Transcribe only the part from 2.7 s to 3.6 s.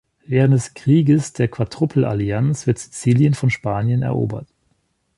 Sizilien von